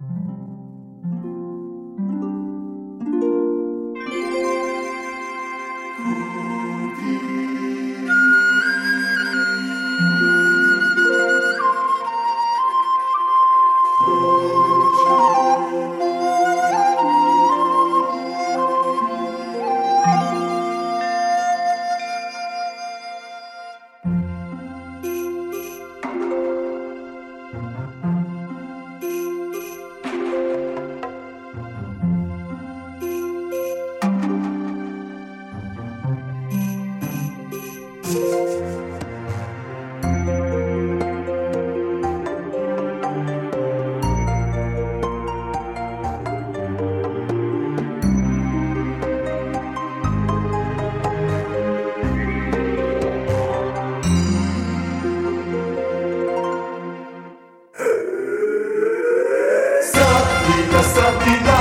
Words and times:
Sagila, 0.00 0.33
Sagila 61.04 61.60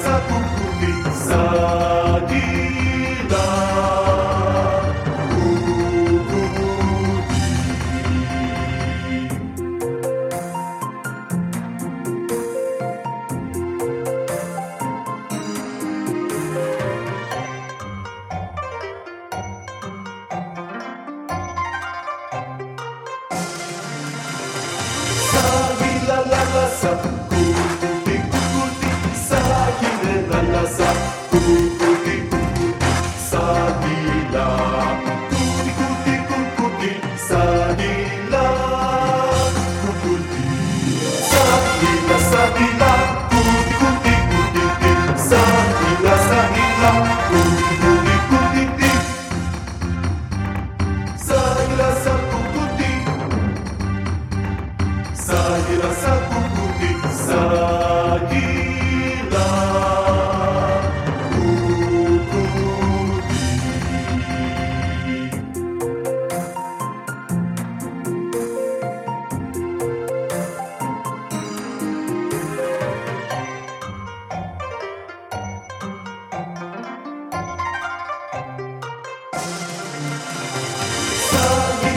satu 0.00 0.36
putih 0.48 0.96
Sagilah 1.12 2.69
la, 26.82 26.88
la, 26.88 26.96
saku, 26.96 27.08
guti, 27.28 28.16
guti. 28.32 28.88
Sagila, 29.28 30.14
la, 30.30 30.40
la, 30.52 30.62
saku, 30.76 31.38
guti, 31.80 32.14
guti. 32.30 32.66
Sagila, 33.28 34.46
guti, 35.30 35.70
guti, 35.78 36.14
guti. 36.56 36.92
Sagila, 37.28 38.44
guti. 40.02 40.44
Sagila, 41.30 42.16
sagila, 42.30 42.92
guti, 43.30 43.74
guti, 43.80 44.14
guti. 44.30 44.92
Sagila, 45.28 46.14
sagila, 46.28 46.90
guti, 47.30 47.74
guti, 47.82 48.14
guti. 48.30 48.90
Sagila, 51.26 51.88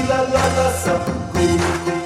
la 0.08 0.22
la 0.34 0.46
la 0.58 0.68
sa, 0.84 2.03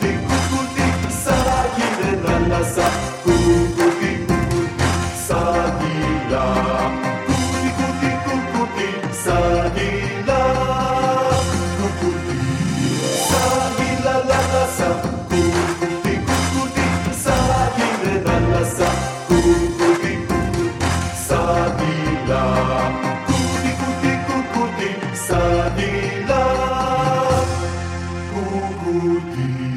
good 28.84 29.36
deed. 29.36 29.77